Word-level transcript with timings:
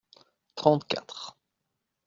Trente-quatre. 0.55 1.37